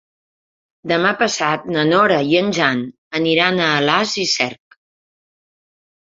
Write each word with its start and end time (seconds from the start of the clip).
Demà 0.91 1.09
passat 1.17 1.65
na 1.75 1.83
Nora 1.89 2.15
i 2.31 2.39
en 2.39 2.49
Jan 2.57 2.81
aniran 3.19 3.61
a 3.65 3.67
Alàs 3.81 4.15
i 4.25 4.25
Cerc. 4.31 4.79